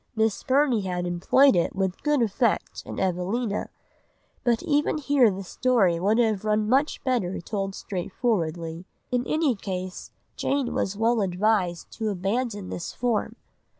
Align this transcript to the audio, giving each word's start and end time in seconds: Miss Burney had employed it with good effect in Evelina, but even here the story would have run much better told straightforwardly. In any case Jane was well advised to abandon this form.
Miss 0.15 0.41
Burney 0.41 0.81
had 0.81 1.05
employed 1.05 1.55
it 1.55 1.75
with 1.75 2.01
good 2.01 2.23
effect 2.23 2.81
in 2.87 2.99
Evelina, 2.99 3.69
but 4.43 4.63
even 4.63 4.97
here 4.97 5.29
the 5.29 5.43
story 5.43 5.99
would 5.99 6.17
have 6.17 6.43
run 6.43 6.67
much 6.67 7.03
better 7.03 7.39
told 7.39 7.75
straightforwardly. 7.75 8.85
In 9.11 9.23
any 9.27 9.53
case 9.55 10.09
Jane 10.35 10.73
was 10.73 10.97
well 10.97 11.21
advised 11.21 11.91
to 11.99 12.09
abandon 12.09 12.69
this 12.69 12.91
form. 12.91 13.35